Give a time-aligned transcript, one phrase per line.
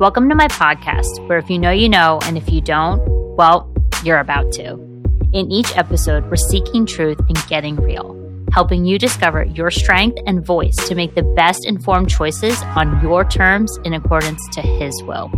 [0.00, 3.00] Welcome to my podcast, where if you know, you know, and if you don't,
[3.36, 4.72] well, you're about to.
[5.32, 10.44] In each episode, we're seeking truth and getting real, helping you discover your strength and
[10.44, 15.30] voice to make the best informed choices on your terms in accordance to His will.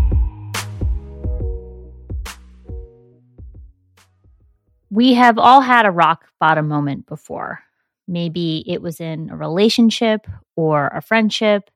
[4.88, 7.61] We have all had a rock bottom moment before.
[8.09, 11.68] Maybe it was in a relationship or a friendship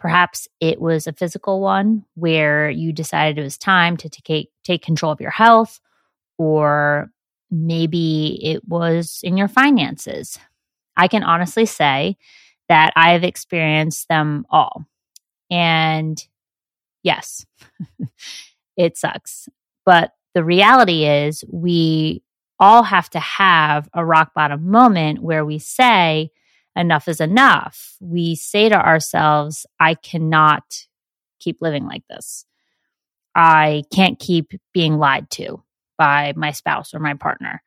[0.00, 4.82] Perhaps it was a physical one where you decided it was time to take, take
[4.82, 5.78] control of your health,
[6.38, 7.12] or
[7.50, 10.38] maybe it was in your finances.
[10.96, 12.16] I can honestly say
[12.70, 14.86] that I have experienced them all.
[15.50, 16.18] And
[17.02, 17.44] yes,
[18.78, 19.50] it sucks.
[19.84, 22.22] But the reality is, we
[22.58, 26.30] all have to have a rock bottom moment where we say,
[26.76, 27.96] enough is enough.
[28.00, 30.64] We say to ourselves, I cannot
[31.38, 32.44] keep living like this.
[33.34, 35.62] I can't keep being lied to
[35.98, 37.62] by my spouse or my partner.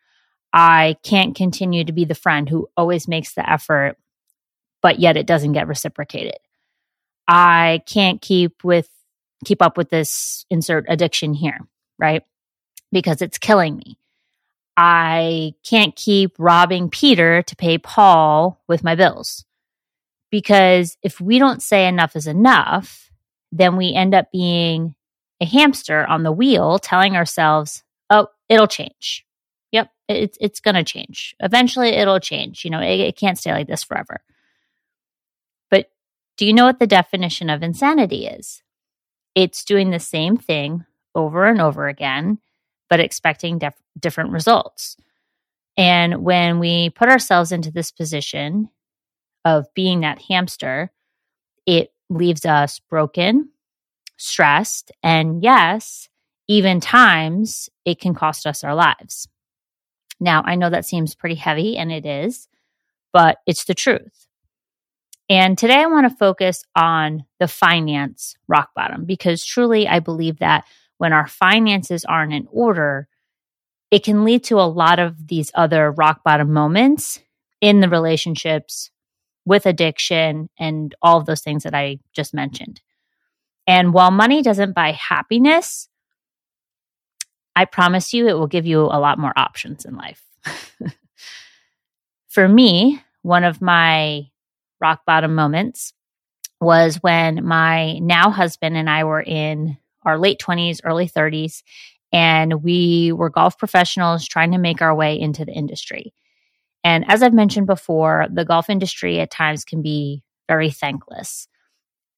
[0.51, 3.97] I can't continue to be the friend who always makes the effort,
[4.81, 6.37] but yet it doesn't get reciprocated.
[7.27, 8.89] I can't keep with
[9.45, 11.59] keep up with this insert addiction here,
[11.97, 12.23] right?
[12.91, 13.97] Because it's killing me.
[14.75, 19.45] I can't keep robbing Peter to pay Paul with my bills.
[20.31, 23.11] Because if we don't say enough is enough,
[23.51, 24.95] then we end up being
[25.39, 29.25] a hamster on the wheel telling ourselves, oh, it'll change.
[29.71, 31.35] Yep, it's, it's going to change.
[31.39, 32.65] Eventually, it'll change.
[32.65, 34.21] You know, it, it can't stay like this forever.
[35.69, 35.91] But
[36.37, 38.63] do you know what the definition of insanity is?
[39.35, 42.39] It's doing the same thing over and over again
[42.89, 44.97] but expecting def- different results.
[45.77, 48.69] And when we put ourselves into this position
[49.45, 50.91] of being that hamster,
[51.65, 53.49] it leaves us broken,
[54.17, 56.09] stressed, and yes,
[56.47, 59.27] even times it can cost us our lives.
[60.19, 62.47] Now, I know that seems pretty heavy, and it is,
[63.11, 64.27] but it's the truth.
[65.29, 70.39] And today I want to focus on the finance rock bottom because truly I believe
[70.39, 70.65] that
[70.97, 73.07] when our finances aren't in order,
[73.91, 77.21] it can lead to a lot of these other rock bottom moments
[77.61, 78.91] in the relationships
[79.45, 82.81] with addiction and all of those things that I just mentioned.
[83.67, 85.87] And while money doesn't buy happiness,
[87.55, 90.23] I promise you it will give you a lot more options in life.
[92.29, 94.27] For me, one of my
[94.81, 95.93] rock bottom moments
[96.59, 101.63] was when my now husband and I were in our late 20s, early 30s,
[102.11, 106.13] and we were golf professionals trying to make our way into the industry.
[106.83, 111.47] And as I've mentioned before, the golf industry at times can be very thankless.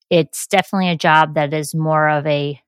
[0.10, 2.60] It's definitely a job that is more of a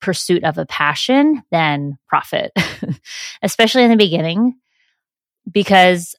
[0.00, 2.52] pursuit of a passion than profit,
[3.42, 4.54] especially in the beginning,
[5.50, 6.14] because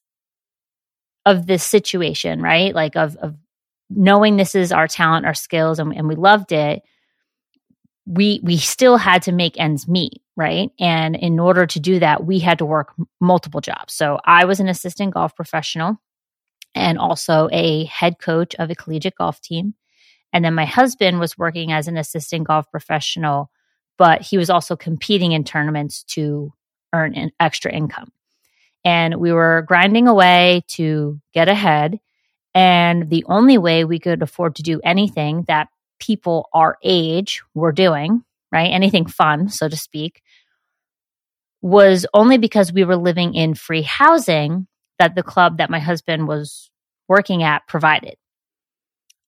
[1.25, 2.73] of this situation, right?
[2.73, 3.35] Like of, of
[3.89, 6.81] knowing this is our talent, our skills, and, and we loved it
[8.09, 10.71] we we still had to make ends meet right?
[10.79, 13.93] And in order to do that we had to work multiple jobs.
[13.93, 15.97] So i was an assistant golf professional
[16.73, 19.73] and also a head coach of a collegiate golf team.
[20.31, 23.51] And then my husband was working as an assistant golf professional
[23.99, 26.53] but he was also competing in tournaments to
[26.93, 28.11] earn an extra income.
[28.85, 31.99] And we were grinding away to get ahead.
[32.55, 35.67] And the only way we could afford to do anything that
[35.99, 38.71] people our age were doing, right?
[38.71, 40.21] Anything fun, so to speak,
[41.61, 44.67] was only because we were living in free housing
[44.97, 46.69] that the club that my husband was
[47.07, 48.15] working at provided.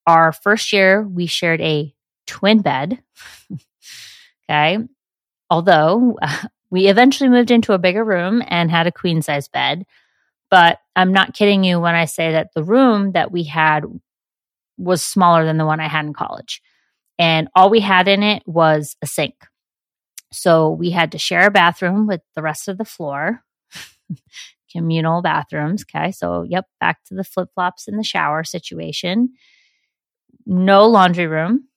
[0.07, 1.93] Our first year, we shared a
[2.27, 3.01] twin bed.
[4.49, 4.79] okay.
[5.49, 9.85] Although uh, we eventually moved into a bigger room and had a queen size bed.
[10.49, 13.85] But I'm not kidding you when I say that the room that we had
[14.81, 16.61] was smaller than the one I had in college.
[17.19, 19.35] And all we had in it was a sink.
[20.33, 23.43] So we had to share a bathroom with the rest of the floor,
[24.71, 25.83] communal bathrooms.
[25.83, 26.11] Okay.
[26.11, 29.29] So, yep, back to the flip flops in the shower situation.
[30.45, 31.67] No laundry room.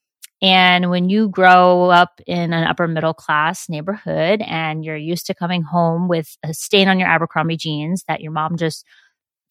[0.40, 5.34] And when you grow up in an upper middle class neighborhood and you're used to
[5.34, 8.84] coming home with a stain on your Abercrombie jeans that your mom just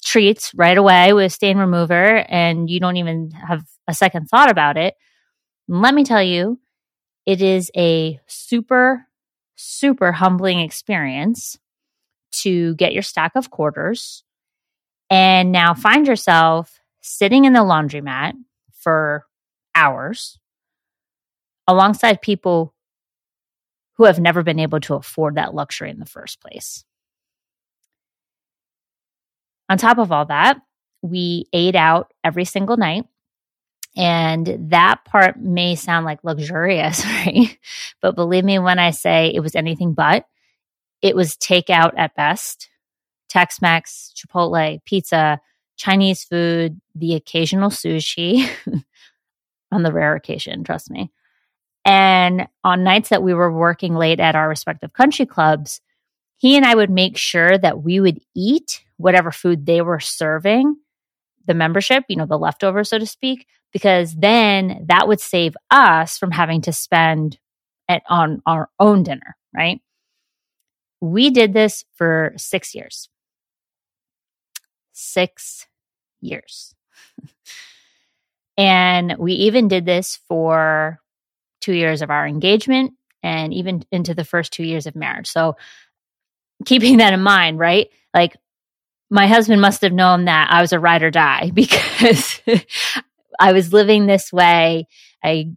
[0.04, 4.78] treats right away with stain remover and you don't even have a second thought about
[4.78, 4.96] it.
[5.68, 6.60] Let me tell you,
[7.26, 9.08] it is a super,
[9.56, 11.58] super humbling experience
[12.42, 14.24] to get your stack of quarters
[15.10, 18.34] and now find yourself sitting in the laundromat
[18.74, 19.26] for
[19.76, 20.38] hours,
[21.68, 22.74] alongside people
[23.98, 26.84] who have never been able to afford that luxury in the first place.
[29.74, 30.62] On top of all that,
[31.02, 33.06] we ate out every single night.
[33.98, 37.58] And that part may sound like luxurious, right?
[38.00, 40.28] But believe me when I say it was anything but.
[41.02, 42.70] It was takeout at best,
[43.30, 45.42] Tex Mex, Chipotle, pizza,
[45.76, 48.48] Chinese food, the occasional sushi
[49.72, 51.12] on the rare occasion, trust me.
[51.84, 55.81] And on nights that we were working late at our respective country clubs,
[56.44, 60.75] he and I would make sure that we would eat whatever food they were serving,
[61.48, 66.18] the membership, you know, the leftover, so to speak, because then that would save us
[66.18, 67.40] from having to spend
[67.88, 69.80] it on our own dinner, right?
[71.00, 73.07] We did this for six years.
[74.92, 75.66] Six
[76.19, 76.75] years.
[78.57, 81.00] and we even did this for
[81.62, 85.30] two years of our engagement and even into the first two years of marriage.
[85.30, 85.56] So,
[86.65, 87.89] keeping that in mind, right?
[88.13, 88.36] Like,
[89.10, 92.42] my husband must have known that I was a ride or die because
[93.39, 94.88] I was living this way.
[95.24, 95.51] I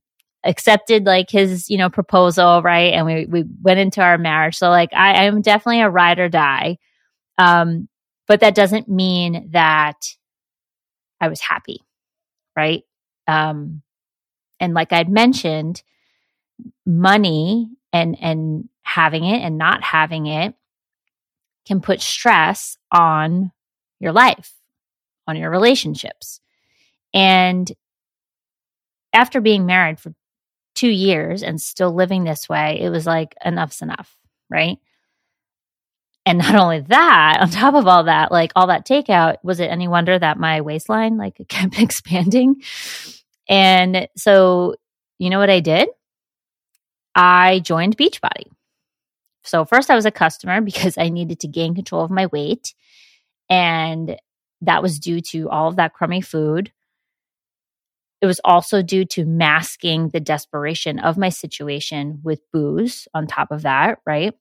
[0.45, 2.93] accepted like his, you know, proposal, right?
[2.93, 4.57] And we we went into our marriage.
[4.57, 6.79] So like I am definitely a ride or die.
[7.39, 7.89] Um,
[8.29, 9.97] but that doesn't mean that
[11.21, 11.81] I was happy,
[12.57, 12.83] right?
[13.27, 13.83] Um,
[14.61, 15.83] and like I'd mentioned,
[16.85, 20.55] money and and having it and not having it
[21.67, 23.53] can put stress on
[23.99, 24.55] your life,
[25.27, 26.41] on your relationships.
[27.13, 27.71] And
[29.13, 30.13] after being married for
[30.75, 34.17] two years and still living this way, it was like enough's enough,
[34.51, 34.79] right?
[36.27, 39.71] And not only that, on top of all that, like all that takeout, was it
[39.71, 42.63] any wonder that my waistline like kept expanding?
[43.49, 44.75] And so,
[45.19, 45.89] you know what I did?
[47.15, 48.51] I joined Beachbody.
[49.47, 52.75] So first I was a customer because I needed to gain control of my weight
[53.49, 54.17] and
[54.63, 56.73] that was due to all of that crummy food.
[58.23, 63.51] It was also due to masking the desperation of my situation with booze on top
[63.51, 64.35] of that, right?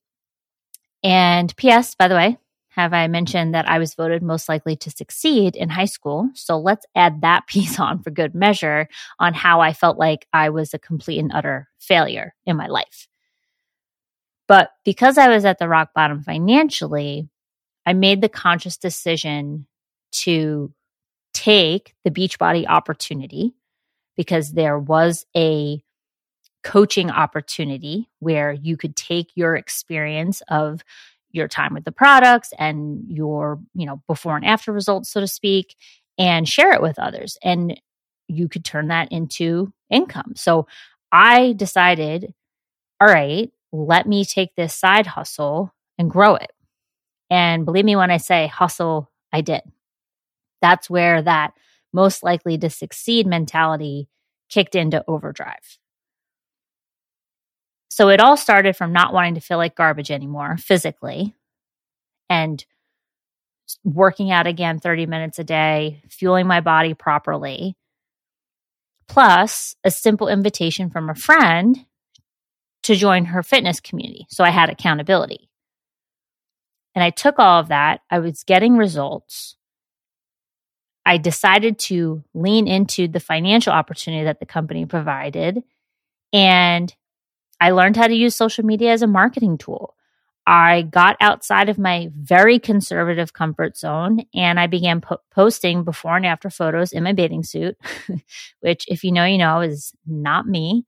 [1.02, 2.38] And P.S., by the way,
[2.70, 6.30] have I mentioned that I was voted most likely to succeed in high school?
[6.34, 8.88] So let's add that piece on for good measure
[9.18, 13.08] on how I felt like I was a complete and utter failure in my life.
[14.48, 17.28] But because I was at the rock bottom financially,
[17.84, 19.66] I made the conscious decision
[20.12, 20.72] to
[21.34, 23.54] take the Beachbody opportunity
[24.16, 25.82] because there was a
[26.64, 30.82] coaching opportunity where you could take your experience of
[31.30, 35.26] your time with the products and your, you know, before and after results, so to
[35.28, 35.76] speak,
[36.18, 37.36] and share it with others.
[37.42, 37.80] And
[38.26, 40.32] you could turn that into income.
[40.34, 40.66] So
[41.12, 42.32] I decided,
[43.00, 46.50] all right, let me take this side hustle and grow it.
[47.30, 49.62] And believe me when I say hustle, I did.
[50.62, 51.52] That's where that
[51.92, 54.08] most likely to succeed mentality
[54.48, 55.78] kicked into overdrive.
[57.88, 61.34] So it all started from not wanting to feel like garbage anymore physically
[62.28, 62.64] and
[63.84, 67.76] working out again 30 minutes a day, fueling my body properly,
[69.08, 71.86] plus a simple invitation from a friend
[72.86, 74.26] to join her fitness community.
[74.30, 75.50] So I had accountability.
[76.94, 78.00] And I took all of that.
[78.12, 79.56] I was getting results.
[81.04, 85.64] I decided to lean into the financial opportunity that the company provided.
[86.32, 86.94] And
[87.60, 89.96] I learned how to use social media as a marketing tool.
[90.46, 96.16] I got outside of my very conservative comfort zone and I began po- posting before
[96.16, 97.76] and after photos in my bathing suit,
[98.60, 100.86] which, if you know, you know, is not me.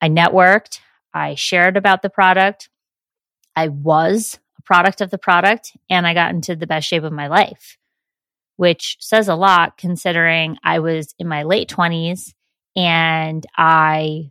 [0.00, 0.80] I networked,
[1.14, 2.68] I shared about the product.
[3.54, 7.12] I was a product of the product, and I got into the best shape of
[7.12, 7.78] my life,
[8.56, 12.34] which says a lot considering I was in my late 20s
[12.76, 14.30] and I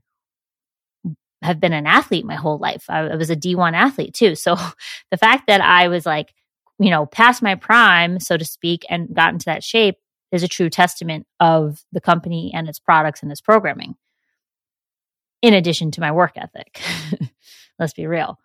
[1.42, 2.86] have been an athlete my whole life.
[2.88, 4.36] I, was a D1 athlete too.
[4.36, 4.56] So
[5.12, 6.34] the fact that I was like,
[6.78, 9.96] you know, past my prime, so to speak, and got into that shape
[10.32, 13.96] is a true testament of the company and its products and its programming
[15.46, 16.82] in addition to my work ethic.
[17.80, 18.40] Let's be real.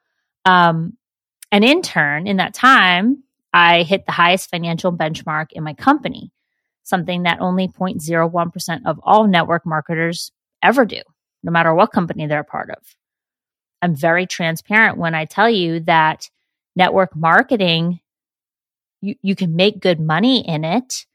[0.45, 0.99] Um,
[1.51, 1.81] and in
[2.27, 6.31] in that time, I hit the highest financial benchmark in my company,
[6.83, 10.31] something that only 0.01% of all network marketers
[10.63, 11.01] ever do,
[11.43, 12.95] no matter what company they're a part of.
[13.81, 16.29] I'm very transparent when I tell you that
[16.77, 18.01] network marketing,
[19.01, 21.07] you, you can make good money in it,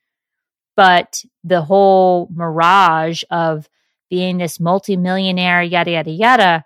[0.75, 3.69] but the whole mirage of
[4.15, 6.65] being this multimillionaire, yada, yada, yada,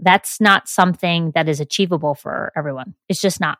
[0.00, 2.94] that's not something that is achievable for everyone.
[3.08, 3.58] It's just not.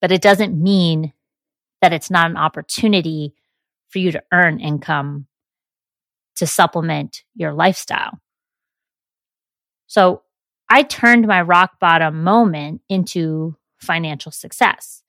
[0.00, 1.12] But it doesn't mean
[1.82, 3.34] that it's not an opportunity
[3.88, 5.26] for you to earn income
[6.36, 8.20] to supplement your lifestyle.
[9.88, 10.22] So
[10.70, 15.02] I turned my rock bottom moment into financial success.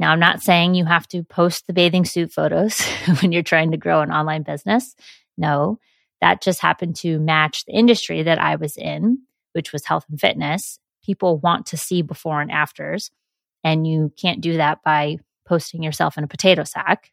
[0.00, 2.80] Now, I'm not saying you have to post the bathing suit photos
[3.20, 4.96] when you're trying to grow an online business.
[5.36, 5.78] No,
[6.22, 9.18] that just happened to match the industry that I was in,
[9.52, 10.78] which was health and fitness.
[11.04, 13.10] People want to see before and afters,
[13.62, 17.12] and you can't do that by posting yourself in a potato sack.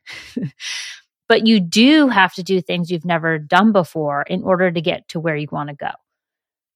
[1.28, 5.10] but you do have to do things you've never done before in order to get
[5.10, 5.92] to where you want to go.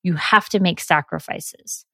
[0.03, 1.85] You have to make sacrifices.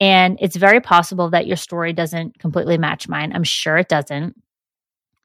[0.00, 3.32] And it's very possible that your story doesn't completely match mine.
[3.34, 4.34] I'm sure it doesn't.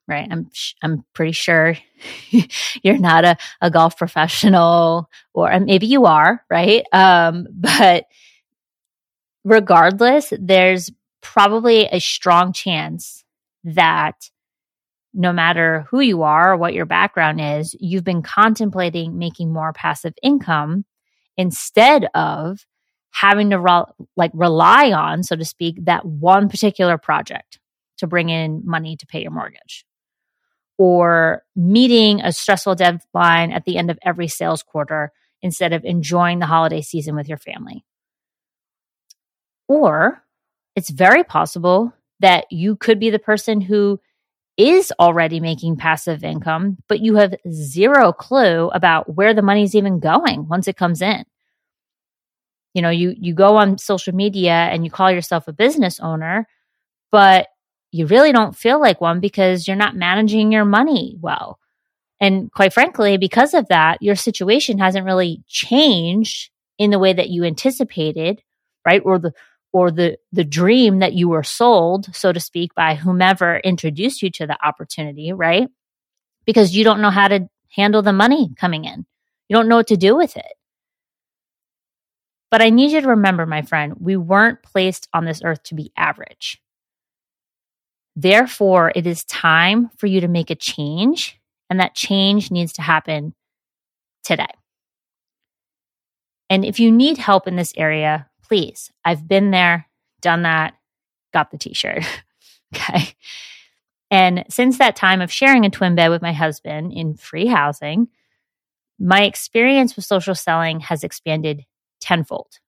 [0.08, 0.28] Right.
[0.30, 0.50] I'm,
[0.84, 1.76] I'm pretty sure
[2.84, 6.84] you're not a, a golf professional or maybe you are, right?
[6.92, 8.06] Um, but
[9.44, 10.92] regardless, there's
[11.22, 13.24] probably a strong chance
[13.64, 14.30] that
[15.16, 19.72] no matter who you are or what your background is, you've been contemplating making more
[19.72, 20.84] passive income
[21.38, 22.60] instead of
[23.16, 23.86] having to re-
[24.18, 27.60] like rely on, so to speak, that one particular project
[27.98, 29.86] to bring in money to pay your mortgage
[30.78, 36.40] or meeting a stressful deadline at the end of every sales quarter instead of enjoying
[36.40, 37.86] the holiday season with your family.
[39.70, 40.22] Or
[40.76, 44.00] it's very possible that you could be the person who
[44.58, 50.00] is already making passive income, but you have zero clue about where the money's even
[50.00, 51.24] going once it comes in.
[52.76, 56.46] You know, you you go on social media and you call yourself a business owner,
[57.10, 57.48] but
[57.92, 61.58] you really don't feel like one because you're not managing your money well.
[62.20, 67.30] And quite frankly, because of that, your situation hasn't really changed in the way that
[67.30, 68.42] you anticipated,
[68.86, 69.02] right?
[69.06, 69.32] Or the
[69.72, 74.30] or the the dream that you were sold, so to speak, by whomever introduced you
[74.32, 75.70] to the opportunity, right?
[76.46, 79.06] Because you don't know how to handle the money coming in.
[79.48, 80.54] You don't know what to do with it.
[82.56, 85.76] But I need you to remember, my friend, we weren't placed on this earth to
[85.76, 86.62] be average.
[88.16, 91.38] Therefore, it is time for you to make a change,
[91.70, 93.36] and that change needs to happen
[94.24, 94.54] today.
[96.50, 98.90] And if you need help in this area, please.
[99.04, 99.90] I've been there,
[100.22, 100.76] done that,
[101.34, 102.06] got the t shirt.
[102.74, 103.16] okay.
[104.10, 108.08] And since that time of sharing a twin bed with my husband in free housing,
[108.98, 111.66] my experience with social selling has expanded
[112.06, 112.60] tenfold.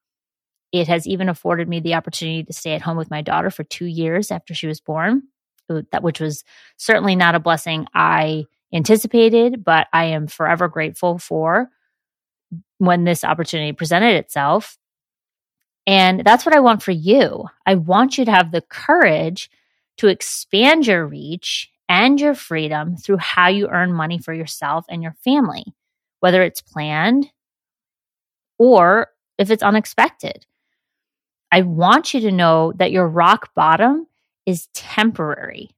[0.71, 3.63] It has even afforded me the opportunity to stay at home with my daughter for
[3.63, 5.23] two years after she was born,
[5.69, 6.43] uh, that which was
[6.77, 11.69] certainly not a blessing I anticipated, but I am forever grateful for
[12.79, 14.77] when this opportunity presented itself.
[15.85, 17.45] And that's what I want for you.
[17.65, 19.49] I want you to have the courage
[19.97, 25.01] to expand your reach and your freedom through how you earn money for yourself and
[25.01, 25.63] your family,
[26.19, 27.31] whether it's planned
[28.59, 30.45] or if it's unexpected.
[31.51, 34.07] I want you to know that your rock bottom
[34.45, 35.69] is temporary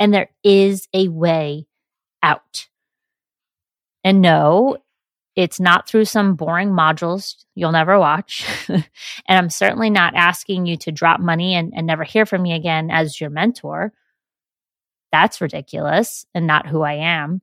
[0.00, 1.66] and there is a way
[2.22, 2.68] out.
[4.04, 4.78] And no,
[5.36, 8.44] it's not through some boring modules you'll never watch.
[8.68, 8.84] and
[9.28, 12.90] I'm certainly not asking you to drop money and, and never hear from me again
[12.90, 13.92] as your mentor.
[15.10, 17.42] That's ridiculous and not who I am.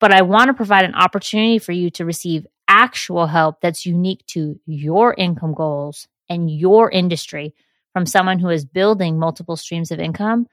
[0.00, 4.24] But I want to provide an opportunity for you to receive actual help that's unique
[4.26, 7.54] to your income goals and your industry
[7.92, 10.46] from someone who is building multiple streams of income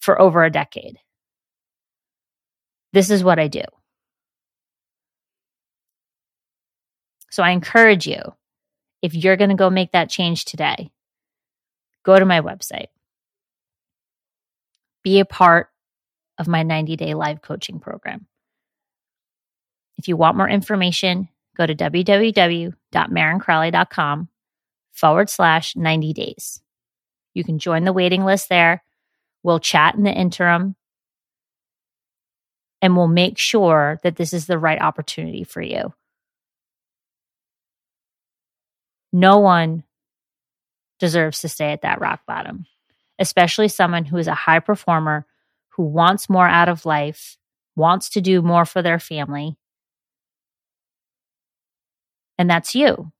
[0.00, 0.98] for over a decade.
[2.92, 3.62] This is what I do.
[7.30, 8.20] So I encourage you,
[9.02, 10.90] if you're going to go make that change today,
[12.04, 12.86] go to my website.
[15.04, 15.68] Be a part
[16.38, 18.26] of my 90 day live coaching program.
[19.98, 24.28] If you want more information, go to www.marencrowley.com
[24.92, 26.62] forward slash 90 days.
[27.34, 28.82] You can join the waiting list there.
[29.42, 30.76] We'll chat in the interim
[32.80, 35.92] and we'll make sure that this is the right opportunity for you.
[39.12, 39.84] No one
[40.98, 42.66] deserves to stay at that rock bottom,
[43.18, 45.26] especially someone who is a high performer,
[45.70, 47.36] who wants more out of life,
[47.74, 49.56] wants to do more for their family.
[52.38, 53.12] And that's you.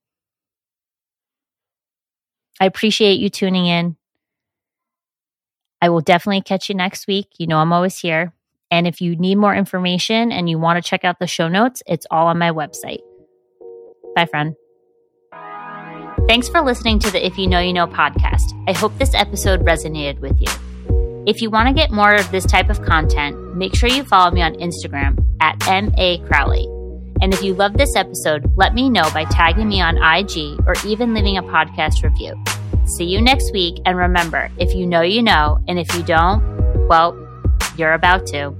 [2.60, 3.96] I appreciate you tuning in.
[5.80, 7.28] I will definitely catch you next week.
[7.38, 8.32] You know, I'm always here.
[8.70, 11.82] And if you need more information and you want to check out the show notes,
[11.86, 13.00] it's all on my website.
[14.14, 14.54] Bye, friend.
[16.28, 18.52] Thanks for listening to the If You Know You Know podcast.
[18.68, 20.48] I hope this episode resonated with you.
[21.26, 24.30] If you want to get more of this type of content, make sure you follow
[24.30, 26.77] me on Instagram at MA Crowley.
[27.20, 30.74] And if you love this episode, let me know by tagging me on IG or
[30.86, 32.34] even leaving a podcast review.
[32.86, 33.80] See you next week.
[33.84, 35.58] And remember, if you know, you know.
[35.68, 36.42] And if you don't,
[36.88, 37.16] well,
[37.76, 38.57] you're about to.